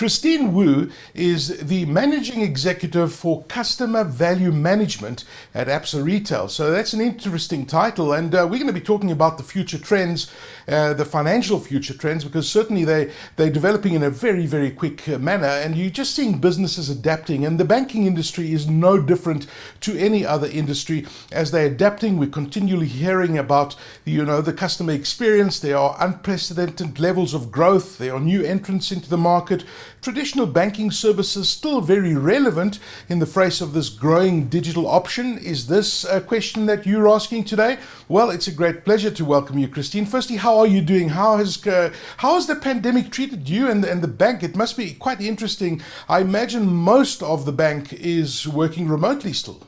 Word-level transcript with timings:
Christine 0.00 0.54
Wu 0.54 0.90
is 1.12 1.58
the 1.58 1.84
managing 1.84 2.40
executive 2.40 3.12
for 3.12 3.44
customer 3.48 4.02
value 4.02 4.50
management 4.50 5.26
at 5.52 5.66
Absa 5.66 6.02
Retail. 6.02 6.48
So 6.48 6.70
that's 6.70 6.94
an 6.94 7.02
interesting 7.02 7.66
title, 7.66 8.14
and 8.14 8.34
uh, 8.34 8.48
we're 8.50 8.56
going 8.56 8.66
to 8.66 8.72
be 8.72 8.80
talking 8.80 9.10
about 9.10 9.36
the 9.36 9.44
future 9.44 9.76
trends, 9.76 10.32
uh, 10.66 10.94
the 10.94 11.04
financial 11.04 11.60
future 11.60 11.92
trends, 11.92 12.24
because 12.24 12.48
certainly 12.48 12.82
they 12.86 13.12
they're 13.36 13.50
developing 13.50 13.92
in 13.92 14.02
a 14.02 14.08
very 14.08 14.46
very 14.46 14.70
quick 14.70 15.06
uh, 15.06 15.18
manner, 15.18 15.48
and 15.48 15.76
you're 15.76 15.90
just 15.90 16.14
seeing 16.14 16.38
businesses 16.38 16.88
adapting, 16.88 17.44
and 17.44 17.60
the 17.60 17.66
banking 17.66 18.06
industry 18.06 18.54
is 18.54 18.66
no 18.66 18.98
different 19.02 19.46
to 19.80 19.98
any 19.98 20.24
other 20.24 20.46
industry 20.46 21.06
as 21.30 21.50
they're 21.50 21.66
adapting. 21.66 22.16
We're 22.16 22.30
continually 22.30 22.86
hearing 22.86 23.36
about 23.36 23.76
you 24.06 24.24
know 24.24 24.40
the 24.40 24.54
customer 24.54 24.94
experience. 24.94 25.60
There 25.60 25.76
are 25.76 25.94
unprecedented 26.00 26.98
levels 26.98 27.34
of 27.34 27.52
growth. 27.52 27.98
There 27.98 28.14
are 28.14 28.20
new 28.20 28.42
entrants 28.42 28.90
into 28.90 29.10
the 29.10 29.18
market 29.18 29.62
traditional 30.02 30.46
banking 30.46 30.90
services 30.90 31.48
still 31.48 31.80
very 31.80 32.14
relevant 32.14 32.78
in 33.08 33.18
the 33.18 33.26
face 33.26 33.60
of 33.60 33.72
this 33.72 33.88
growing 33.88 34.48
digital 34.48 34.86
option? 34.86 35.38
Is 35.38 35.66
this 35.66 36.04
a 36.04 36.20
question 36.20 36.66
that 36.66 36.86
you're 36.86 37.08
asking 37.08 37.44
today? 37.44 37.78
Well, 38.08 38.30
it's 38.30 38.48
a 38.48 38.52
great 38.52 38.84
pleasure 38.84 39.10
to 39.10 39.24
welcome 39.24 39.58
you, 39.58 39.68
Christine. 39.68 40.06
Firstly, 40.06 40.36
how 40.36 40.58
are 40.58 40.66
you 40.66 40.80
doing? 40.80 41.10
How 41.10 41.36
has 41.36 41.66
uh, 41.66 41.92
how 42.18 42.34
has 42.34 42.46
the 42.46 42.56
pandemic 42.56 43.10
treated 43.10 43.48
you 43.48 43.68
and, 43.68 43.84
and 43.84 44.02
the 44.02 44.08
bank? 44.08 44.42
It 44.42 44.56
must 44.56 44.76
be 44.76 44.94
quite 44.94 45.20
interesting. 45.20 45.82
I 46.08 46.20
imagine 46.20 46.66
most 46.66 47.22
of 47.22 47.44
the 47.44 47.52
bank 47.52 47.92
is 47.92 48.46
working 48.46 48.88
remotely 48.88 49.32
still. 49.32 49.66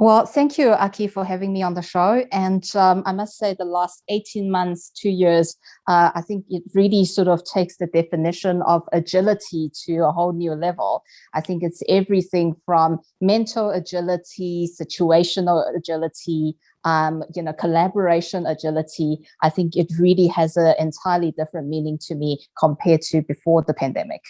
Well, 0.00 0.26
thank 0.26 0.58
you, 0.58 0.70
Aki, 0.70 1.08
for 1.08 1.24
having 1.24 1.52
me 1.52 1.64
on 1.64 1.74
the 1.74 1.82
show. 1.82 2.24
And 2.30 2.64
um, 2.76 3.02
I 3.04 3.10
must 3.10 3.36
say, 3.36 3.56
the 3.58 3.64
last 3.64 4.04
18 4.08 4.48
months, 4.48 4.90
two 4.90 5.10
years, 5.10 5.56
uh, 5.88 6.12
I 6.14 6.20
think 6.20 6.44
it 6.48 6.62
really 6.72 7.04
sort 7.04 7.26
of 7.26 7.42
takes 7.44 7.78
the 7.78 7.88
definition 7.88 8.62
of 8.62 8.82
agility 8.92 9.72
to 9.86 10.04
a 10.04 10.12
whole 10.12 10.32
new 10.32 10.52
level. 10.52 11.02
I 11.34 11.40
think 11.40 11.64
it's 11.64 11.82
everything 11.88 12.54
from 12.64 13.00
mental 13.20 13.70
agility, 13.70 14.70
situational 14.80 15.64
agility, 15.76 16.56
um, 16.84 17.24
you 17.34 17.42
know, 17.42 17.52
collaboration 17.52 18.46
agility. 18.46 19.18
I 19.42 19.50
think 19.50 19.74
it 19.74 19.90
really 19.98 20.28
has 20.28 20.56
an 20.56 20.76
entirely 20.78 21.34
different 21.36 21.66
meaning 21.66 21.98
to 22.02 22.14
me 22.14 22.38
compared 22.56 23.02
to 23.10 23.22
before 23.22 23.64
the 23.66 23.74
pandemic. 23.74 24.22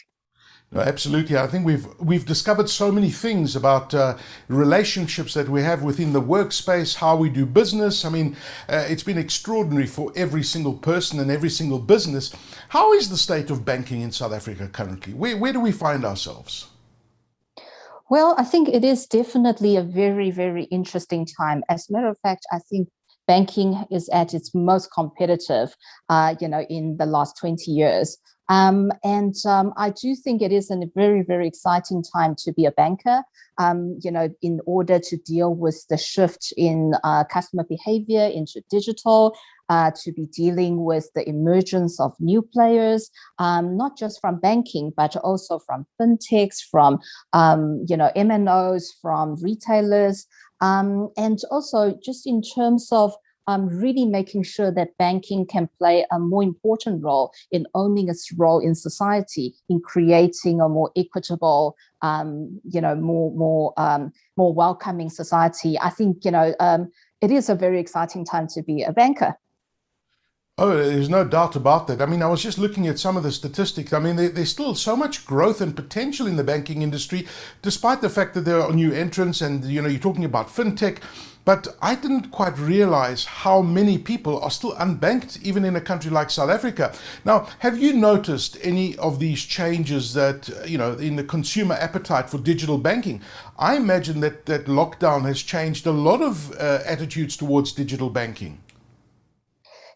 No, 0.70 0.80
absolutely. 0.82 1.38
I 1.38 1.46
think 1.46 1.64
we've 1.64 1.86
we've 1.98 2.26
discovered 2.26 2.68
so 2.68 2.92
many 2.92 3.10
things 3.10 3.56
about 3.56 3.94
uh, 3.94 4.18
relationships 4.48 5.32
that 5.32 5.48
we 5.48 5.62
have 5.62 5.82
within 5.82 6.12
the 6.12 6.20
workspace, 6.20 6.96
how 6.96 7.16
we 7.16 7.30
do 7.30 7.46
business. 7.46 8.04
I 8.04 8.10
mean, 8.10 8.36
uh, 8.68 8.84
it's 8.86 9.02
been 9.02 9.16
extraordinary 9.16 9.86
for 9.86 10.12
every 10.14 10.42
single 10.42 10.74
person 10.74 11.20
and 11.20 11.30
every 11.30 11.48
single 11.48 11.78
business. 11.78 12.34
How 12.68 12.92
is 12.92 13.08
the 13.08 13.16
state 13.16 13.48
of 13.48 13.64
banking 13.64 14.02
in 14.02 14.12
South 14.12 14.32
Africa 14.32 14.68
currently? 14.68 15.14
Where 15.14 15.38
where 15.38 15.54
do 15.54 15.60
we 15.60 15.72
find 15.72 16.04
ourselves? 16.04 16.68
Well, 18.10 18.34
I 18.38 18.44
think 18.44 18.68
it 18.68 18.84
is 18.84 19.06
definitely 19.06 19.76
a 19.76 19.82
very, 19.82 20.30
very 20.30 20.64
interesting 20.64 21.26
time. 21.26 21.62
As 21.68 21.88
a 21.88 21.92
matter 21.92 22.08
of 22.08 22.18
fact, 22.20 22.46
I 22.52 22.58
think 22.58 22.88
banking 23.26 23.84
is 23.90 24.08
at 24.10 24.32
its 24.32 24.54
most 24.54 24.90
competitive, 24.92 25.74
uh, 26.08 26.34
you 26.40 26.48
know, 26.48 26.62
in 26.70 26.96
the 26.96 27.06
last 27.06 27.36
20 27.38 27.70
years. 27.70 28.16
Um, 28.48 28.90
and 29.04 29.34
um, 29.46 29.72
I 29.76 29.90
do 29.90 30.14
think 30.14 30.40
it 30.40 30.52
is 30.52 30.70
a 30.70 30.80
very, 30.94 31.22
very 31.22 31.46
exciting 31.46 32.02
time 32.02 32.34
to 32.38 32.52
be 32.52 32.64
a 32.64 32.72
banker, 32.72 33.22
um, 33.58 33.98
you 34.02 34.10
know, 34.10 34.28
in 34.40 34.60
order 34.64 34.98
to 34.98 35.16
deal 35.18 35.54
with 35.54 35.84
the 35.90 35.98
shift 35.98 36.52
in 36.56 36.94
uh, 37.04 37.24
customer 37.24 37.64
behavior 37.64 38.24
into 38.24 38.62
digital, 38.70 39.36
uh, 39.68 39.90
to 40.02 40.12
be 40.12 40.26
dealing 40.26 40.84
with 40.84 41.10
the 41.14 41.28
emergence 41.28 42.00
of 42.00 42.14
new 42.20 42.40
players, 42.40 43.10
um, 43.38 43.76
not 43.76 43.98
just 43.98 44.20
from 44.20 44.40
banking, 44.40 44.92
but 44.96 45.14
also 45.16 45.58
from 45.58 45.86
fintechs, 46.00 46.56
from, 46.70 46.98
um, 47.34 47.84
you 47.86 47.96
know, 47.96 48.10
MNOs, 48.16 48.84
from 49.02 49.36
retailers, 49.42 50.26
um, 50.60 51.10
and 51.16 51.38
also 51.50 51.98
just 52.02 52.26
in 52.26 52.40
terms 52.42 52.88
of 52.92 53.14
um, 53.48 53.66
really 53.66 54.04
making 54.04 54.42
sure 54.42 54.70
that 54.70 54.96
banking 54.98 55.46
can 55.46 55.68
play 55.78 56.06
a 56.12 56.18
more 56.18 56.42
important 56.42 57.02
role 57.02 57.32
in 57.50 57.66
owning 57.74 58.08
its 58.08 58.30
role 58.36 58.60
in 58.60 58.74
society, 58.74 59.54
in 59.70 59.80
creating 59.80 60.60
a 60.60 60.68
more 60.68 60.92
equitable, 60.96 61.74
um, 62.02 62.60
you 62.64 62.80
know, 62.80 62.94
more 62.94 63.34
more 63.34 63.72
um, 63.78 64.12
more 64.36 64.54
welcoming 64.54 65.08
society. 65.08 65.78
I 65.80 65.88
think 65.88 66.24
you 66.24 66.30
know 66.30 66.54
um, 66.60 66.90
it 67.22 67.30
is 67.30 67.48
a 67.48 67.54
very 67.54 67.80
exciting 67.80 68.24
time 68.24 68.46
to 68.48 68.62
be 68.62 68.82
a 68.82 68.92
banker. 68.92 69.34
Oh, 70.60 70.76
there's 70.76 71.08
no 71.08 71.22
doubt 71.22 71.54
about 71.54 71.86
that. 71.86 72.02
I 72.02 72.06
mean, 72.06 72.20
I 72.20 72.26
was 72.26 72.42
just 72.42 72.58
looking 72.58 72.88
at 72.88 72.98
some 72.98 73.16
of 73.16 73.22
the 73.22 73.30
statistics. 73.30 73.92
I 73.92 74.00
mean, 74.00 74.16
there, 74.16 74.28
there's 74.28 74.50
still 74.50 74.74
so 74.74 74.96
much 74.96 75.24
growth 75.24 75.60
and 75.60 75.76
potential 75.76 76.26
in 76.26 76.34
the 76.34 76.42
banking 76.42 76.82
industry, 76.82 77.28
despite 77.62 78.00
the 78.00 78.10
fact 78.10 78.34
that 78.34 78.40
there 78.40 78.60
are 78.60 78.72
new 78.72 78.92
entrants 78.92 79.40
and, 79.40 79.64
you 79.64 79.80
know, 79.80 79.88
you're 79.88 80.00
talking 80.00 80.24
about 80.24 80.48
fintech. 80.48 80.98
But 81.44 81.68
I 81.80 81.94
didn't 81.94 82.32
quite 82.32 82.58
realize 82.58 83.24
how 83.24 83.62
many 83.62 83.98
people 83.98 84.40
are 84.40 84.50
still 84.50 84.74
unbanked, 84.74 85.40
even 85.44 85.64
in 85.64 85.76
a 85.76 85.80
country 85.80 86.10
like 86.10 86.28
South 86.28 86.50
Africa. 86.50 86.92
Now, 87.24 87.48
have 87.60 87.78
you 87.78 87.92
noticed 87.92 88.58
any 88.60 88.96
of 88.96 89.20
these 89.20 89.44
changes 89.44 90.12
that, 90.14 90.50
you 90.66 90.76
know, 90.76 90.94
in 90.94 91.14
the 91.14 91.22
consumer 91.22 91.76
appetite 91.76 92.28
for 92.28 92.38
digital 92.38 92.78
banking? 92.78 93.22
I 93.60 93.76
imagine 93.76 94.18
that, 94.20 94.46
that 94.46 94.66
lockdown 94.66 95.24
has 95.26 95.40
changed 95.40 95.86
a 95.86 95.92
lot 95.92 96.20
of 96.20 96.50
uh, 96.58 96.80
attitudes 96.84 97.36
towards 97.36 97.70
digital 97.70 98.10
banking. 98.10 98.58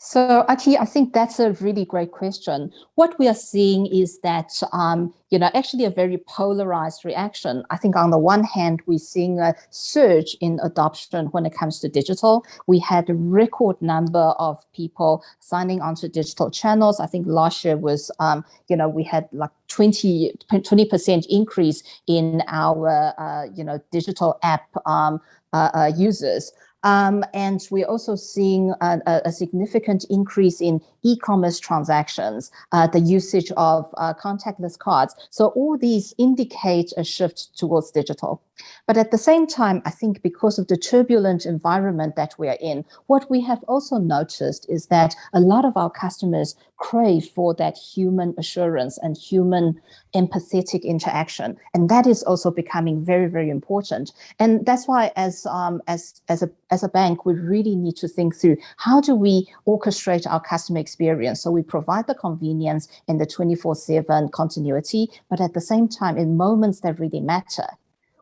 So, 0.04 0.44
Aki, 0.48 0.76
I 0.78 0.84
think 0.84 1.12
that's 1.12 1.38
a 1.38 1.52
really 1.60 1.84
great 1.84 2.10
question. 2.10 2.72
What 2.96 3.16
we 3.20 3.28
are 3.28 3.34
seeing 3.34 3.86
is 3.86 4.18
that, 4.22 4.50
um, 4.72 5.14
you 5.30 5.38
know, 5.38 5.48
actually 5.54 5.84
a 5.84 5.90
very 5.90 6.18
polarized 6.26 7.04
reaction. 7.04 7.62
I 7.70 7.76
think 7.76 7.94
on 7.94 8.10
the 8.10 8.18
one 8.18 8.42
hand, 8.42 8.82
we're 8.86 8.98
seeing 8.98 9.38
a 9.38 9.54
surge 9.70 10.36
in 10.41 10.58
adoption 10.60 11.26
when 11.26 11.46
it 11.46 11.54
comes 11.54 11.78
to 11.80 11.88
digital. 11.88 12.44
We 12.66 12.80
had 12.80 13.10
a 13.10 13.14
record 13.14 13.80
number 13.80 14.34
of 14.41 14.60
people 14.72 15.22
signing 15.38 15.80
onto 15.80 16.08
digital 16.08 16.50
channels. 16.50 16.98
I 16.98 17.06
think 17.06 17.28
last 17.28 17.64
year 17.64 17.76
was, 17.76 18.10
um, 18.18 18.44
you 18.68 18.76
know, 18.76 18.88
we 18.88 19.04
had 19.04 19.28
like 19.30 19.52
20, 19.68 20.34
20% 20.50 21.26
increase 21.30 21.84
in 22.08 22.42
our, 22.48 23.14
uh, 23.16 23.44
you 23.54 23.62
know, 23.62 23.80
digital 23.92 24.36
app 24.42 24.66
um, 24.84 25.20
uh, 25.52 25.70
uh, 25.74 25.92
users. 25.96 26.50
Um, 26.82 27.25
and 27.32 27.66
we're 27.70 27.87
also 27.87 28.16
seeing 28.16 28.75
a, 28.81 29.00
a, 29.25 29.32
significant 29.32 30.04
increase 30.10 30.60
in 30.60 30.81
e-commerce 31.03 31.60
transactions, 31.60 32.50
uh, 32.72 32.87
the 32.87 33.00
usage 33.00 33.53
of 33.56 33.93
uh, 33.98 34.15
contactless 34.15 34.78
cards. 34.78 35.15
So 35.31 35.48
all 35.48 35.78
these 35.78 36.15
indicate 36.19 36.92
a 36.97 37.04
shift 37.04 37.56
towards 37.56 37.91
digital. 37.91 38.42
But 38.87 38.97
at 38.97 39.10
the 39.10 39.19
same 39.19 39.47
time, 39.47 39.82
I 39.84 39.91
think 39.91 40.22
because 40.22 40.59
of 40.59 40.69
the 40.69 40.76
turbulent 40.76 41.47
environment 41.47 42.16
that 42.16 42.34
we 42.38 42.48
are 42.48 42.59
in, 42.60 42.84
what 43.06 43.31
we 43.31 43.41
have 43.42 43.62
also 43.65 43.98
noticed 43.98 44.66
is 44.69 44.87
that 44.87 45.15
a 45.32 45.41
lot 45.41 45.65
of 45.65 45.76
our 45.76 45.91
customers 45.91 46.54
crave 46.76 47.25
for 47.26 47.54
that 47.54 47.76
human 47.76 48.34
assurance 48.38 48.98
and 48.98 49.16
human 49.16 49.81
empathetic 50.15 50.82
interaction. 50.82 51.56
And 51.75 51.88
that 51.88 52.06
is 52.06 52.22
also 52.25 52.50
becoming 52.50 53.04
very, 53.04 53.28
very 53.28 53.50
important. 53.50 54.12
And 54.38 54.66
that's 54.66 54.88
why 54.88 55.12
as 55.16 55.47
um, 55.47 55.81
as 55.87 56.21
as 56.28 56.42
a 56.42 56.50
as 56.72 56.83
a 56.83 56.88
bank, 56.88 57.27
we 57.27 57.34
really 57.34 57.77
need 57.77 57.97
to 57.97 58.09
think 58.09 58.34
through 58.34 58.56
how 58.78 59.00
do 59.00 59.15
we 59.15 59.47
orchestrate 59.66 60.27
our 60.27 60.41
customer 60.41 60.78
experience. 60.78 61.43
So 61.43 61.50
we 61.50 61.62
provide 61.62 62.06
the 62.06 62.15
convenience 62.15 62.88
and 63.06 63.21
the 63.21 63.27
24-7 63.27 64.33
continuity, 64.33 65.09
but 65.28 65.41
at 65.41 65.53
the 65.53 65.60
same 65.60 65.87
time, 65.87 66.16
in 66.16 66.37
moments 66.38 66.81
that 66.81 66.99
really 66.99 67.21
matter, 67.21 67.66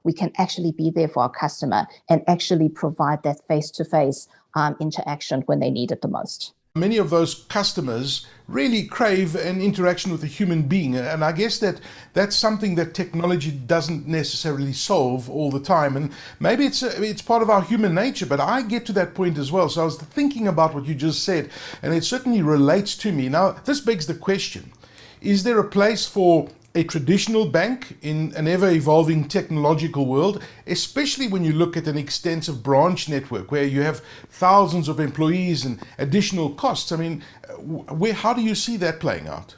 we 0.03 0.12
can 0.12 0.33
actually 0.37 0.72
be 0.72 0.91
there 0.91 1.09
for 1.09 1.22
our 1.22 1.31
customer 1.31 1.87
and 2.09 2.22
actually 2.27 2.69
provide 2.69 3.22
that 3.22 3.47
face-to-face 3.47 4.26
um, 4.55 4.76
interaction 4.81 5.43
when 5.43 5.61
they 5.61 5.70
need 5.70 5.93
it 5.93 6.03
the 6.03 6.08
most. 6.08 6.53
Many 6.76 6.99
of 6.99 7.11
those 7.11 7.34
customers 7.49 8.28
really 8.46 8.84
crave 8.84 9.34
an 9.34 9.61
interaction 9.61 10.12
with 10.12 10.22
a 10.22 10.28
human 10.28 10.62
being, 10.62 10.96
uh, 10.96 11.00
and 11.00 11.25
I 11.25 11.32
guess 11.32 11.58
that 11.58 11.81
that's 12.12 12.37
something 12.37 12.76
that 12.76 12.94
technology 12.94 13.50
doesn't 13.50 14.06
necessarily 14.06 14.72
solve 14.72 15.28
all 15.28 15.50
the 15.50 15.58
time. 15.58 15.96
And 15.96 16.12
maybe 16.38 16.64
it's 16.64 16.84
a, 16.84 17.02
it's 17.02 17.22
part 17.22 17.43
of 17.43 17.50
our 17.50 17.62
human 17.62 17.93
nature, 17.93 18.25
but 18.25 18.38
I 18.38 18.62
get 18.62 18.87
to 18.87 18.93
that 18.93 19.14
point 19.14 19.37
as 19.37 19.50
well. 19.50 19.69
So 19.69 19.82
I 19.82 19.84
was 19.84 19.99
thinking 19.99 20.46
about 20.46 20.72
what 20.72 20.87
you 20.87 20.94
just 20.94 21.25
said, 21.25 21.50
and 21.82 21.93
it 21.93 22.05
certainly 22.05 22.40
relates 22.40 22.96
to 22.99 23.11
me. 23.11 23.28
Now, 23.28 23.50
this 23.64 23.81
begs 23.81 24.06
the 24.06 24.14
question: 24.14 24.70
Is 25.20 25.43
there 25.43 25.58
a 25.58 25.69
place 25.69 26.06
for 26.06 26.50
a 26.75 26.84
traditional 26.84 27.46
bank 27.46 27.99
in 28.02 28.32
an 28.37 28.46
ever 28.46 28.70
evolving 28.70 29.26
technological 29.26 30.06
world, 30.06 30.43
especially 30.67 31.26
when 31.26 31.44
you 31.44 31.52
look 31.52 31.76
at 31.76 31.88
an 31.88 31.99
extensive 31.99 32.62
branch 32.62 33.08
network 33.08 33.50
where 33.50 33.64
you 33.64 33.82
have 33.82 34.02
thousands 34.28 34.88
of 34.88 35.00
employees 35.00 35.64
and 35.64 35.81
additional 35.99 36.50
costs. 36.50 36.93
I 36.93 36.96
mean, 36.96 37.25
uh, 37.49 37.55
where, 37.55 38.12
how 38.12 38.32
do 38.32 38.43
you 38.43 38.55
see 38.55 38.76
that 38.78 39.00
playing 39.00 39.26
out? 39.26 39.56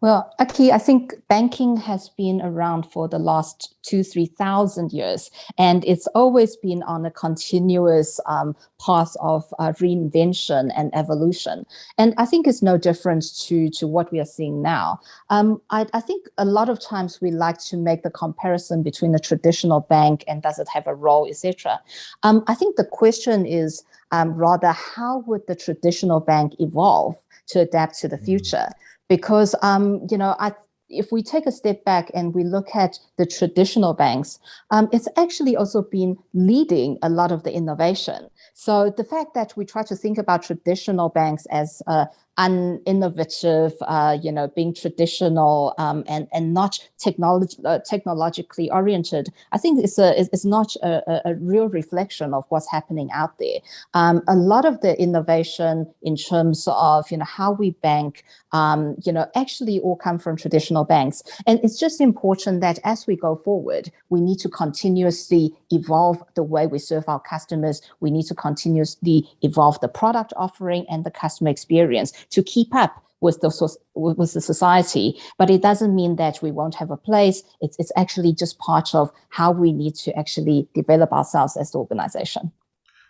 Well, 0.00 0.32
Aki, 0.38 0.72
I 0.72 0.78
think 0.78 1.14
banking 1.28 1.76
has 1.78 2.10
been 2.10 2.40
around 2.40 2.84
for 2.84 3.08
the 3.08 3.18
last 3.18 3.74
two, 3.82 4.04
3,000 4.04 4.92
years, 4.92 5.30
and 5.58 5.84
it's 5.84 6.06
always 6.08 6.54
been 6.56 6.82
on 6.84 7.04
a 7.06 7.10
continuous 7.10 8.20
um, 8.26 8.54
path 8.84 9.16
of 9.20 9.52
uh, 9.58 9.72
reinvention 9.72 10.70
and 10.76 10.94
evolution. 10.94 11.66
And 11.98 12.14
I 12.18 12.26
think 12.26 12.46
it's 12.46 12.62
no 12.62 12.78
different 12.78 13.36
to, 13.46 13.68
to 13.70 13.86
what 13.86 14.12
we 14.12 14.20
are 14.20 14.26
seeing 14.26 14.62
now. 14.62 15.00
Um, 15.30 15.60
I, 15.70 15.86
I 15.92 16.00
think 16.00 16.28
a 16.38 16.44
lot 16.44 16.68
of 16.68 16.80
times 16.80 17.20
we 17.20 17.30
like 17.30 17.58
to 17.64 17.76
make 17.76 18.02
the 18.02 18.10
comparison 18.10 18.82
between 18.82 19.14
a 19.14 19.18
traditional 19.18 19.80
bank 19.80 20.22
and 20.28 20.42
does 20.42 20.58
it 20.58 20.68
have 20.68 20.86
a 20.86 20.94
role, 20.94 21.26
etc. 21.26 21.80
Um, 22.22 22.44
I 22.46 22.54
think 22.54 22.76
the 22.76 22.84
question 22.84 23.46
is 23.46 23.82
um, 24.12 24.34
rather 24.34 24.72
how 24.72 25.24
would 25.26 25.46
the 25.46 25.56
traditional 25.56 26.20
bank 26.20 26.54
evolve 26.60 27.16
to 27.48 27.60
adapt 27.60 27.98
to 28.00 28.08
the 28.08 28.18
mm. 28.18 28.24
future? 28.24 28.68
Because 29.08 29.54
um, 29.62 30.06
you 30.10 30.18
know 30.18 30.36
I, 30.38 30.52
if 30.88 31.10
we 31.10 31.22
take 31.22 31.46
a 31.46 31.52
step 31.52 31.84
back 31.84 32.10
and 32.14 32.34
we 32.34 32.44
look 32.44 32.74
at 32.74 32.98
the 33.18 33.26
traditional 33.26 33.94
banks, 33.94 34.38
um, 34.70 34.88
it's 34.92 35.08
actually 35.16 35.56
also 35.56 35.82
been 35.82 36.16
leading 36.32 36.98
a 37.02 37.08
lot 37.08 37.32
of 37.32 37.42
the 37.42 37.52
innovation. 37.52 38.28
So 38.54 38.90
the 38.96 39.04
fact 39.04 39.34
that 39.34 39.56
we 39.56 39.64
try 39.64 39.82
to 39.84 39.96
think 39.96 40.18
about 40.18 40.42
traditional 40.42 41.08
banks 41.08 41.46
as 41.46 41.82
uh, 41.86 42.06
uninnovative, 42.38 43.72
uh, 43.82 44.18
you 44.22 44.30
know, 44.30 44.48
being 44.48 44.74
traditional 44.74 45.74
um, 45.78 46.04
and 46.06 46.28
and 46.32 46.52
not 46.52 46.78
technology 46.98 47.56
uh, 47.64 47.78
technologically 47.78 48.70
oriented, 48.70 49.32
I 49.52 49.58
think 49.58 49.82
it's 49.82 49.98
a 49.98 50.18
it's 50.20 50.44
not 50.44 50.74
a, 50.82 51.22
a, 51.24 51.34
real 51.36 51.68
reflection 51.68 52.34
of 52.34 52.44
what's 52.50 52.70
happening 52.70 53.08
out 53.12 53.38
there. 53.38 53.60
Um, 53.94 54.22
a 54.28 54.36
lot 54.36 54.64
of 54.64 54.80
the 54.80 55.00
innovation 55.00 55.86
in 56.02 56.16
terms 56.16 56.68
of 56.70 57.10
you 57.10 57.16
know 57.16 57.24
how 57.24 57.52
we 57.52 57.70
bank, 57.70 58.24
um, 58.52 58.96
you 59.04 59.12
know, 59.12 59.26
actually 59.34 59.80
all 59.80 59.96
come 59.96 60.18
from 60.18 60.36
traditional 60.36 60.84
banks, 60.84 61.22
and 61.46 61.58
it's 61.62 61.78
just 61.78 62.00
important 62.00 62.60
that 62.60 62.78
as 62.84 63.06
we 63.06 63.16
go 63.16 63.36
forward, 63.36 63.90
we 64.10 64.20
need 64.20 64.38
to 64.40 64.48
continuously 64.48 65.54
evolve 65.70 66.22
the 66.34 66.42
way 66.42 66.66
we 66.66 66.78
serve 66.78 67.04
our 67.08 67.20
customers. 67.20 67.80
We 68.00 68.10
need 68.10 68.24
to 68.24 68.34
continuously 68.34 69.26
evolve 69.40 69.80
the 69.80 69.88
product 69.88 70.34
offering 70.36 70.84
and 70.90 71.04
the 71.04 71.10
customer 71.10 71.48
experience 71.50 72.12
to 72.30 72.42
keep 72.42 72.74
up 72.74 73.02
with 73.20 73.40
the 73.40 73.76
with 73.94 74.34
the 74.34 74.40
society 74.40 75.18
but 75.38 75.48
it 75.48 75.62
doesn't 75.62 75.94
mean 75.94 76.16
that 76.16 76.40
we 76.42 76.50
won't 76.50 76.74
have 76.74 76.90
a 76.90 76.96
place. 76.96 77.42
It's 77.60 77.76
it's 77.78 77.92
actually 77.96 78.32
just 78.34 78.58
part 78.58 78.94
of 78.94 79.10
how 79.30 79.52
we 79.52 79.72
need 79.72 79.94
to 79.96 80.16
actually 80.18 80.68
develop 80.74 81.12
ourselves 81.12 81.56
as 81.56 81.70
the 81.70 81.78
organization 81.78 82.52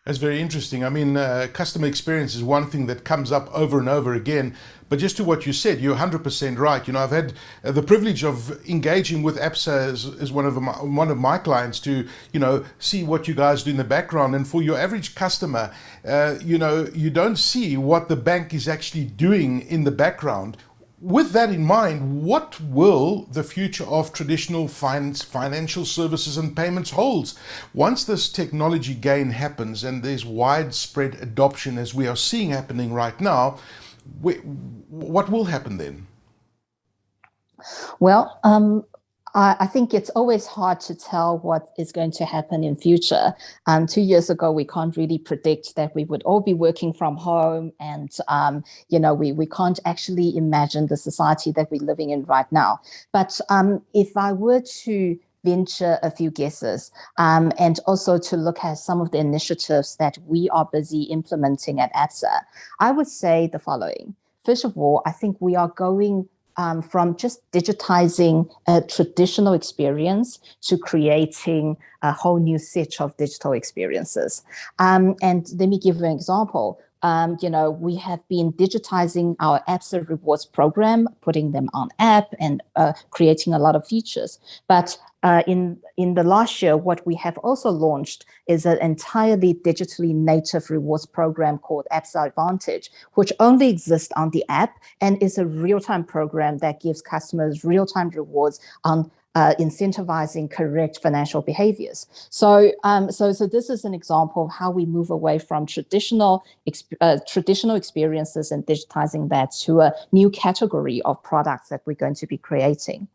that's 0.06 0.18
very 0.18 0.40
interesting. 0.40 0.84
I 0.84 0.88
mean, 0.88 1.16
uh, 1.16 1.48
customer 1.52 1.88
experience 1.88 2.36
is 2.36 2.44
one 2.44 2.70
thing 2.70 2.86
that 2.86 3.02
comes 3.02 3.32
up 3.32 3.52
over 3.52 3.80
and 3.80 3.88
over 3.88 4.14
again. 4.14 4.54
But 4.88 5.00
just 5.00 5.16
to 5.16 5.24
what 5.24 5.46
you 5.46 5.52
said, 5.52 5.80
you're 5.80 5.96
100% 5.96 6.58
right. 6.58 6.86
You 6.86 6.92
know, 6.92 7.00
I've 7.00 7.10
had 7.10 7.32
uh, 7.64 7.72
the 7.72 7.82
privilege 7.82 8.22
of 8.22 8.64
engaging 8.68 9.24
with 9.24 9.36
ABSA 9.36 9.92
as, 9.92 10.06
as 10.20 10.30
one 10.30 10.46
of 10.46 10.54
my, 10.62 10.74
one 10.74 11.10
of 11.10 11.18
my 11.18 11.38
clients 11.38 11.80
to, 11.80 12.06
you 12.32 12.38
know, 12.38 12.64
see 12.78 13.02
what 13.02 13.26
you 13.26 13.34
guys 13.34 13.64
do 13.64 13.72
in 13.72 13.78
the 13.78 13.84
background. 13.84 14.36
And 14.36 14.46
for 14.46 14.62
your 14.62 14.78
average 14.78 15.16
customer, 15.16 15.74
uh, 16.06 16.36
you 16.40 16.56
know, 16.56 16.86
you 16.94 17.10
don't 17.10 17.36
see 17.36 17.76
what 17.76 18.08
the 18.08 18.14
bank 18.14 18.54
is 18.54 18.68
actually 18.68 19.06
doing 19.06 19.62
in 19.62 19.82
the 19.82 19.90
background 19.90 20.56
with 21.00 21.32
that 21.32 21.50
in 21.50 21.62
mind, 21.62 22.22
what 22.25 22.58
will 22.60 23.26
the 23.31 23.43
future 23.43 23.84
of 23.84 24.12
traditional 24.12 24.66
finance, 24.66 25.22
financial 25.22 25.84
services 25.84 26.38
and 26.38 26.56
payments 26.56 26.90
holds? 26.90 27.38
Once 27.75 28.04
this 28.04 28.31
technology 28.31 28.94
gain 28.94 29.31
happens 29.31 29.84
and 29.84 30.02
there's 30.02 30.25
widespread 30.25 31.16
adoption 31.16 31.76
as 31.76 31.94
we 31.94 32.06
are 32.06 32.16
seeing 32.16 32.50
happening 32.50 32.93
right 32.93 33.20
now, 33.20 33.58
we, 34.22 34.34
what 34.34 35.28
will 35.31 35.44
happen 35.44 35.76
then? 35.76 36.06
Well, 38.00 38.38
um, 38.44 38.84
I 39.36 39.66
think 39.66 39.92
it's 39.92 40.08
always 40.10 40.46
hard 40.46 40.80
to 40.80 40.94
tell 40.94 41.38
what 41.40 41.68
is 41.76 41.92
going 41.92 42.12
to 42.12 42.24
happen 42.24 42.64
in 42.64 42.74
future. 42.74 43.34
Um, 43.66 43.86
two 43.86 44.00
years 44.00 44.30
ago, 44.30 44.50
we 44.50 44.64
can't 44.64 44.96
really 44.96 45.18
predict 45.18 45.76
that 45.76 45.94
we 45.94 46.04
would 46.04 46.22
all 46.22 46.40
be 46.40 46.54
working 46.54 46.94
from 46.94 47.18
home, 47.18 47.70
and 47.78 48.10
um, 48.28 48.64
you 48.88 48.98
know, 48.98 49.12
we 49.12 49.32
we 49.32 49.44
can't 49.44 49.78
actually 49.84 50.34
imagine 50.36 50.86
the 50.86 50.96
society 50.96 51.52
that 51.52 51.70
we're 51.70 51.84
living 51.84 52.10
in 52.10 52.24
right 52.24 52.50
now. 52.50 52.80
But 53.12 53.38
um, 53.50 53.82
if 53.92 54.16
I 54.16 54.32
were 54.32 54.62
to 54.84 55.18
venture 55.44 55.98
a 56.02 56.10
few 56.10 56.30
guesses 56.30 56.90
um, 57.18 57.52
and 57.58 57.78
also 57.86 58.18
to 58.18 58.36
look 58.36 58.64
at 58.64 58.78
some 58.78 59.00
of 59.02 59.10
the 59.10 59.18
initiatives 59.18 59.96
that 59.96 60.16
we 60.26 60.48
are 60.48 60.68
busy 60.72 61.02
implementing 61.02 61.78
at 61.78 61.92
ABSA, 61.94 62.40
I 62.80 62.90
would 62.90 63.06
say 63.06 63.50
the 63.52 63.58
following. 63.58 64.16
First 64.46 64.64
of 64.64 64.78
all, 64.78 65.02
I 65.04 65.12
think 65.12 65.36
we 65.40 65.56
are 65.56 65.68
going 65.68 66.28
um, 66.56 66.82
from 66.82 67.16
just 67.16 67.40
digitizing 67.52 68.48
a 68.66 68.80
traditional 68.80 69.52
experience 69.52 70.38
to 70.62 70.78
creating 70.78 71.76
a 72.02 72.12
whole 72.12 72.38
new 72.38 72.58
set 72.58 73.00
of 73.00 73.16
digital 73.16 73.52
experiences. 73.52 74.42
Um, 74.78 75.16
and 75.22 75.46
let 75.58 75.68
me 75.68 75.78
give 75.78 75.96
you 75.96 76.04
an 76.04 76.12
example. 76.12 76.80
Um, 77.06 77.36
you 77.40 77.48
know, 77.48 77.70
we 77.70 77.94
have 77.98 78.18
been 78.26 78.52
digitizing 78.54 79.36
our 79.38 79.62
ABSA 79.68 80.08
rewards 80.08 80.44
program, 80.44 81.08
putting 81.20 81.52
them 81.52 81.68
on 81.72 81.88
app 82.00 82.34
and 82.40 82.60
uh, 82.74 82.94
creating 83.10 83.54
a 83.54 83.60
lot 83.60 83.76
of 83.76 83.86
features. 83.86 84.40
But 84.66 84.98
uh, 85.22 85.44
in 85.46 85.78
in 85.96 86.14
the 86.14 86.24
last 86.24 86.60
year, 86.60 86.76
what 86.76 87.06
we 87.06 87.14
have 87.14 87.38
also 87.38 87.70
launched 87.70 88.26
is 88.48 88.66
an 88.66 88.78
entirely 88.78 89.54
digitally 89.54 90.12
native 90.12 90.68
rewards 90.68 91.06
program 91.06 91.58
called 91.58 91.86
ABSA 91.92 92.26
Advantage, 92.26 92.90
which 93.14 93.32
only 93.38 93.68
exists 93.68 94.12
on 94.16 94.30
the 94.30 94.44
app 94.48 94.74
and 95.00 95.22
is 95.22 95.38
a 95.38 95.46
real-time 95.46 96.02
program 96.02 96.58
that 96.58 96.80
gives 96.80 97.00
customers 97.02 97.62
real-time 97.62 98.10
rewards 98.10 98.58
on 98.82 99.08
uh, 99.36 99.54
incentivizing 99.60 100.50
correct 100.50 100.98
financial 101.02 101.42
behaviors. 101.42 102.06
So, 102.30 102.72
um, 102.84 103.12
so, 103.12 103.32
so 103.32 103.46
this 103.46 103.68
is 103.68 103.84
an 103.84 103.92
example 103.92 104.46
of 104.46 104.50
how 104.50 104.70
we 104.70 104.86
move 104.86 105.10
away 105.10 105.38
from 105.38 105.66
traditional 105.66 106.42
uh, 107.02 107.18
traditional 107.28 107.76
experiences 107.76 108.50
and 108.50 108.64
digitizing 108.64 109.28
that 109.28 109.52
to 109.64 109.82
a 109.82 109.92
new 110.10 110.30
category 110.30 111.02
of 111.02 111.22
products 111.22 111.68
that 111.68 111.82
we're 111.84 111.92
going 111.92 112.14
to 112.14 112.26
be 112.26 112.38
creating. 112.38 113.06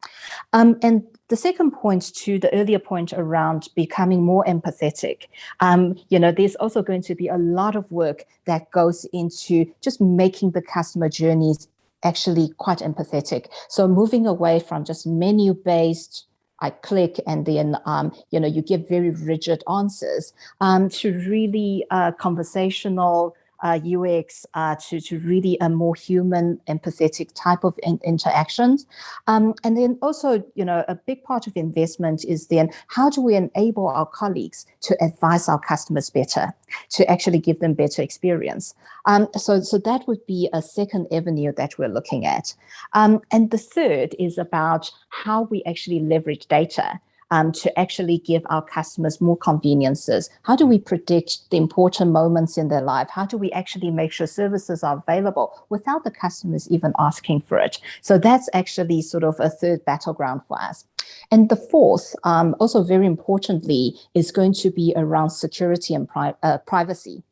Um, 0.54 0.78
and 0.84 1.02
the 1.30 1.36
second 1.36 1.72
point 1.72 2.14
to 2.14 2.38
the 2.38 2.54
earlier 2.54 2.78
point 2.78 3.14
around 3.14 3.70
becoming 3.76 4.22
more 4.22 4.46
empathetic, 4.46 5.24
um, 5.60 5.96
you 6.10 6.20
know, 6.20 6.32
there's 6.32 6.56
also 6.58 6.84
going 6.84 7.02
to 7.02 7.16
be 7.16 7.30
a 7.30 7.38
lot 7.38 7.76
of 7.76 7.92
work 7.92 8.26
that 8.46 8.70
goes 8.70 9.06
into 9.12 9.66
just 9.82 10.00
making 10.00 10.52
the 10.52 10.62
customer 10.62 11.10
journeys 11.10 11.68
actually 12.04 12.50
quite 12.58 12.80
empathetic. 12.80 13.48
So 13.70 13.88
moving 13.88 14.28
away 14.28 14.60
from 14.60 14.86
just 14.86 15.06
menu 15.06 15.54
based, 15.54 16.26
I 16.62 16.70
click 16.70 17.20
and 17.26 17.46
then 17.46 17.76
um, 17.86 18.14
you 18.30 18.40
know 18.40 18.48
you 18.48 18.62
give 18.62 18.88
very 18.88 19.10
rigid 19.10 19.64
answers 19.70 20.34
um, 20.62 20.90
to 20.90 21.12
really 21.12 21.86
uh, 21.90 22.12
conversational 22.14 23.36
uh, 23.62 23.80
UX 23.84 24.46
uh, 24.54 24.76
to, 24.76 25.00
to 25.02 25.20
really 25.20 25.58
a 25.62 25.70
more 25.70 25.96
human, 25.96 26.60
empathetic 26.68 27.32
type 27.34 27.64
of 27.64 27.78
in- 27.84 28.00
interactions. 28.04 28.86
Um, 29.28 29.54
and 29.64 29.78
then 29.78 29.98
also, 30.02 30.44
you 30.56 30.66
know, 30.66 30.84
a 30.88 30.96
big 30.96 31.24
part 31.24 31.48
of 31.48 31.56
investment 31.56 32.26
is 32.26 32.48
then 32.48 32.70
how 32.88 33.10
do 33.10 33.22
we 33.22 33.36
enable 33.36 33.88
our 33.88 34.06
colleagues 34.06 34.66
to 34.82 34.98
advise 35.04 35.48
our 35.48 35.60
customers 35.60 36.10
better, 36.10 36.54
to 36.90 37.10
actually 37.10 37.40
give 37.40 37.60
them 37.60 37.74
better 37.74 38.02
experience. 38.02 38.74
Um, 39.06 39.28
so, 39.36 39.62
so 39.62 39.78
that 39.80 40.08
would 40.08 40.26
be 40.26 40.50
a 40.54 40.62
second 40.62 41.08
avenue 41.12 41.54
that 41.54 41.78
we're 41.78 41.90
looking 41.90 42.26
at. 42.26 42.54
Um, 42.94 43.22
and 43.32 43.52
the 43.52 43.58
third 43.58 44.16
is 44.20 44.38
about 44.38 44.92
how 45.10 45.44
we 45.44 45.64
actually 45.66 46.00
leverage 46.00 46.48
data 46.48 47.00
um, 47.32 47.52
to 47.54 47.80
actually 47.80 48.20
give 48.20 48.44
our 48.50 48.62
customers 48.62 49.20
more 49.20 49.38
conveniences? 49.38 50.30
How 50.44 50.56
do 50.56 50.66
we 50.66 50.78
predict 50.78 51.50
the 51.50 51.58
important 51.58 52.12
moments 52.12 52.58
in 52.58 52.68
their 52.68 52.82
life? 52.82 53.10
How 53.10 53.26
do 53.26 53.38
we 53.38 53.52
actually 53.52 53.90
make 53.90 54.12
sure 54.12 54.28
services 54.28 54.84
are 54.84 55.04
available 55.08 55.66
without 55.70 56.04
the 56.04 56.12
customers 56.12 56.70
even 56.70 56.94
asking 57.00 57.42
for 57.42 57.58
it? 57.58 57.80
So 58.02 58.18
that's 58.18 58.50
actually 58.54 59.02
sort 59.02 59.24
of 59.24 59.40
a 59.40 59.50
third 59.50 59.84
battleground 59.86 60.42
for 60.48 60.62
us. 60.62 60.86
And 61.32 61.50
the 61.50 61.56
fourth, 61.56 62.16
um, 62.24 62.56
also 62.60 62.84
very 62.84 63.08
importantly, 63.08 63.96
is 64.14 64.32
going 64.32 64.54
to 64.56 64.70
be 64.70 64.94
around 64.96 65.32
security 65.32 65.96
and 65.96 66.08
pri- 66.08 66.36
uh, 66.44 66.60
privacy 66.60 67.24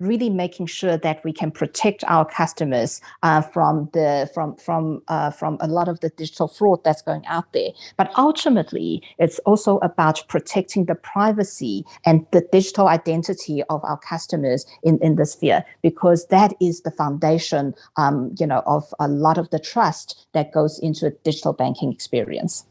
really 0.00 0.30
making 0.30 0.66
sure 0.66 0.96
that 0.96 1.24
we 1.24 1.32
can 1.32 1.50
protect 1.50 2.04
our 2.06 2.24
customers 2.24 3.00
uh, 3.22 3.40
from 3.40 3.88
the 3.92 4.30
from 4.32 4.56
from 4.56 5.02
uh, 5.08 5.30
from 5.30 5.58
a 5.60 5.66
lot 5.66 5.88
of 5.88 6.00
the 6.00 6.10
digital 6.10 6.48
fraud 6.48 6.82
that's 6.84 7.02
going 7.02 7.24
out 7.26 7.52
there. 7.52 7.70
But 7.96 8.12
ultimately, 8.16 9.02
it's 9.18 9.38
also 9.40 9.78
about 9.78 10.22
protecting 10.28 10.84
the 10.84 10.94
privacy 10.94 11.84
and 12.04 12.26
the 12.30 12.46
digital 12.52 12.88
identity 12.88 13.62
of 13.64 13.84
our 13.84 13.98
customers 13.98 14.66
in 14.82 14.98
in 15.02 15.16
the 15.16 15.26
sphere 15.26 15.64
because 15.82 16.26
that 16.26 16.54
is 16.60 16.82
the 16.82 16.90
foundation, 16.90 17.74
um, 17.96 18.34
you 18.38 18.46
know, 18.46 18.62
of 18.66 18.94
a 19.00 19.08
lot 19.08 19.38
of 19.38 19.50
the 19.50 19.58
trust 19.58 20.26
that 20.32 20.52
goes 20.52 20.78
into 20.78 21.06
a 21.06 21.10
digital 21.10 21.52
banking 21.52 21.92
experience. 21.92 22.64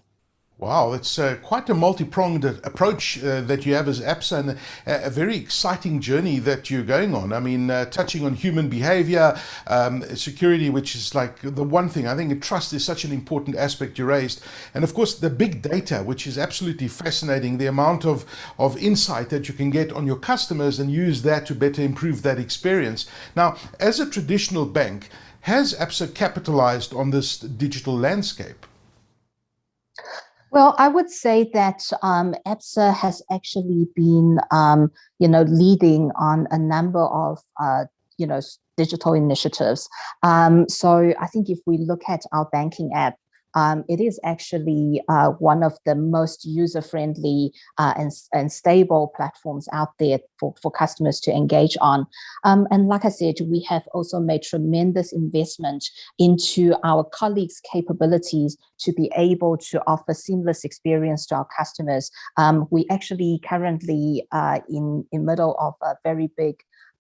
Wow, 0.60 0.94
it's 0.94 1.20
uh, 1.20 1.36
quite 1.44 1.70
a 1.70 1.76
multi-pronged 1.76 2.44
approach 2.44 3.24
uh, 3.24 3.42
that 3.42 3.64
you 3.64 3.76
have 3.76 3.88
as 3.88 4.02
ABSA 4.02 4.40
and 4.40 4.50
a, 4.88 5.06
a, 5.06 5.10
very 5.12 5.38
exciting 5.38 6.02
journey 6.02 6.40
that 6.40 6.72
you're 6.72 6.82
going 6.82 7.14
on. 7.14 7.32
I 7.32 7.40
mean, 7.40 7.70
uh, 7.70 7.86
touching 7.86 8.26
on 8.26 8.34
human 8.34 8.68
behavior, 8.68 9.38
um, 9.68 10.02
security, 10.16 10.72
which 10.72 10.96
is 10.96 11.14
like 11.14 11.42
the 11.42 11.64
one 11.64 11.90
thing. 11.90 12.08
I 12.08 12.16
think 12.16 12.42
trust 12.42 12.74
is 12.74 12.84
such 12.84 13.04
an 13.04 13.12
important 13.12 13.56
aspect 13.56 14.00
you 14.00 14.06
raised. 14.06 14.42
And 14.74 14.84
of 14.84 14.96
course, 14.96 15.14
the 15.14 15.30
big 15.30 15.62
data, 15.62 15.98
which 15.98 16.26
is 16.26 16.40
absolutely 16.40 16.88
fascinating, 16.88 17.60
the 17.60 17.68
amount 17.68 18.04
of, 18.04 18.26
of 18.58 18.76
insight 18.78 19.30
that 19.30 19.48
you 19.48 19.54
can 19.54 19.70
get 19.70 19.92
on 19.94 20.08
your 20.08 20.18
customers 20.18 20.80
and 20.80 20.90
use 20.90 21.22
that 21.22 21.46
to 21.46 21.54
better 21.54 21.84
improve 21.84 22.24
that 22.24 22.40
experience. 22.40 23.06
Now, 23.36 23.58
as 23.80 24.00
a 24.00 24.10
traditional 24.10 24.66
bank, 24.66 25.10
has 25.42 25.76
ABSA 25.76 26.16
capitalized 26.16 26.96
on 26.96 27.12
this 27.12 27.38
digital 27.38 27.96
landscape? 27.96 28.66
Well, 30.58 30.74
I 30.80 30.88
would 30.88 31.12
say 31.12 31.52
that 31.54 31.84
um, 32.02 32.34
has 32.92 33.22
actually 33.32 33.86
been, 33.96 34.40
um, 34.50 34.90
you 35.20 35.28
know, 35.28 35.44
leading 35.44 36.10
on 36.16 36.48
a 36.50 36.58
number 36.58 37.06
of, 37.06 37.38
uh, 37.62 37.84
you 38.18 38.26
know, 38.26 38.42
digital 38.76 39.14
initiatives. 39.14 39.88
Um, 40.24 40.68
so 40.68 41.14
I 41.22 41.28
think 41.28 41.52
if 41.52 41.60
we 41.68 41.78
look 41.78 42.02
at 42.10 42.22
our 42.32 42.46
banking 42.46 42.92
app, 42.96 43.18
um, 43.56 43.84
it 43.88 44.00
is 44.00 44.20
actually 44.24 45.01
uh, 45.10 45.30
one 45.39 45.63
of 45.63 45.74
the 45.86 45.96
most 45.96 46.46
user-friendly 46.46 47.51
uh, 47.77 47.94
and, 47.98 48.12
and 48.34 48.51
stable 48.51 49.12
platforms 49.16 49.68
out 49.74 49.89
there 50.00 50.20
for, 50.39 50.54
for 50.62 50.72
customers 50.72 51.20
to 51.22 51.32
engage 51.32 51.77
on. 51.82 52.06
Um, 52.44 52.68
and 52.72 52.88
like 52.88 53.06
I 53.06 53.10
said, 53.10 53.36
we 53.42 53.62
have 53.70 53.84
also 53.94 54.20
made 54.20 54.44
tremendous 54.44 55.12
investment 55.12 55.86
into 56.20 56.75
our 56.84 57.04
colleagues' 57.04 57.62
capabilities 57.72 58.58
to 58.80 58.94
be 58.94 59.12
able 59.16 59.58
to 59.58 59.82
offer 59.88 60.13
seamless 60.13 60.63
experience 60.63 61.25
to 61.27 61.36
our 61.36 61.48
customers. 61.58 62.12
Um, 62.38 62.68
we 62.70 62.86
actually 62.89 63.42
currently 63.48 64.27
uh, 64.32 64.60
in 64.70 65.06
in 65.12 65.25
middle 65.25 65.56
of 65.60 65.74
a 65.82 65.96
very 66.04 66.30
big 66.38 66.56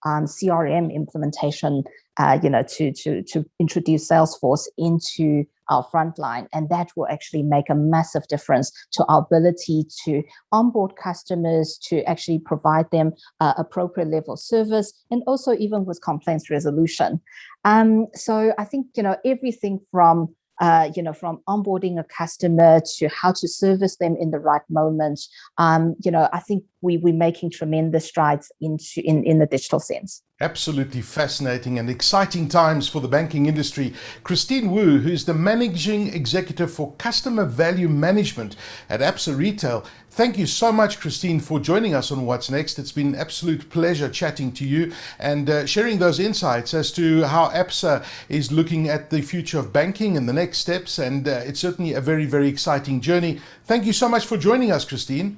um, 0.05 0.25
CRM 0.25 0.93
implementation, 0.93 1.83
uh, 2.17 2.39
you 2.41 2.49
know, 2.49 2.63
to 2.63 2.91
to 2.93 3.23
to 3.23 3.45
introduce 3.59 4.09
Salesforce 4.09 4.67
into 4.77 5.45
our 5.69 5.85
frontline. 5.93 6.47
And 6.53 6.69
that 6.69 6.89
will 6.95 7.07
actually 7.07 7.43
make 7.43 7.69
a 7.69 7.75
massive 7.75 8.27
difference 8.27 8.71
to 8.93 9.05
our 9.05 9.19
ability 9.19 9.85
to 10.05 10.23
onboard 10.51 10.95
customers, 10.95 11.77
to 11.89 12.03
actually 12.03 12.39
provide 12.39 12.89
them 12.91 13.11
uh, 13.39 13.53
appropriate 13.57 14.09
level 14.09 14.33
of 14.33 14.39
service, 14.39 14.93
and 15.11 15.23
also 15.27 15.53
even 15.53 15.85
with 15.85 16.01
complaints 16.01 16.49
resolution. 16.49 17.19
Um, 17.65 18.07
so 18.13 18.53
I 18.57 18.63
think, 18.63 18.87
you 18.95 19.03
know, 19.03 19.17
everything 19.25 19.79
from 19.91 20.35
uh, 20.59 20.89
you 20.95 21.03
know, 21.03 21.13
from 21.13 21.39
onboarding 21.47 21.99
a 21.99 22.03
customer 22.03 22.81
to 22.97 23.07
how 23.09 23.31
to 23.31 23.47
service 23.47 23.97
them 23.97 24.15
in 24.19 24.31
the 24.31 24.39
right 24.39 24.63
moment. 24.69 25.19
Um, 25.57 25.95
you 26.03 26.09
know, 26.09 26.27
I 26.33 26.39
think 26.39 26.63
we, 26.81 26.97
we're 26.97 27.13
making 27.13 27.51
tremendous 27.51 28.05
strides 28.05 28.51
into 28.61 29.01
in, 29.03 29.23
in 29.23 29.39
the 29.39 29.45
digital 29.45 29.79
sense. 29.79 30.23
Absolutely 30.39 31.01
fascinating 31.01 31.79
and 31.79 31.89
exciting 31.89 32.47
times 32.47 32.87
for 32.87 33.01
the 33.01 33.07
banking 33.07 33.47
industry. 33.47 33.91
Christine 34.23 34.69
Wu, 34.69 34.99
who's 34.99 35.25
the 35.25 35.33
Managing 35.33 36.13
Executive 36.13 36.71
for 36.71 36.91
Customer 36.99 37.43
Value 37.43 37.89
Management 37.89 38.55
at 38.87 38.99
ABSA 38.99 39.35
Retail. 39.35 39.83
Thank 40.11 40.37
you 40.37 40.45
so 40.45 40.71
much, 40.71 40.99
Christine, 40.99 41.39
for 41.39 41.59
joining 41.59 41.95
us 41.95 42.11
on 42.11 42.27
What's 42.27 42.51
Next. 42.51 42.77
It's 42.77 42.91
been 42.91 43.15
an 43.15 43.15
absolute 43.15 43.71
pleasure 43.71 44.09
chatting 44.09 44.51
to 44.53 44.65
you 44.65 44.93
and 45.17 45.49
uh, 45.49 45.65
sharing 45.65 45.97
those 45.97 46.19
insights 46.19 46.75
as 46.75 46.91
to 46.91 47.23
how 47.23 47.49
ABSA 47.49 48.05
is 48.29 48.51
looking 48.51 48.89
at 48.89 49.09
the 49.09 49.21
future 49.21 49.57
of 49.57 49.73
banking 49.73 50.17
and 50.17 50.29
the 50.29 50.33
next 50.33 50.59
steps. 50.59 50.99
And 50.99 51.27
uh, 51.27 51.41
it's 51.45 51.59
certainly 51.59 51.93
a 51.93 52.01
very, 52.01 52.25
very 52.25 52.47
exciting 52.47 53.01
journey. 53.01 53.41
Thank 53.65 53.85
you 53.85 53.93
so 53.93 54.07
much 54.07 54.27
for 54.27 54.37
joining 54.37 54.71
us, 54.71 54.85
Christine. 54.85 55.37